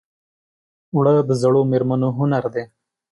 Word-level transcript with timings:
اوړه 0.93 1.13
د 1.29 1.31
زړو 1.41 1.61
مېرمنو 1.71 2.09
هنر 2.19 2.43
دی 2.53 2.63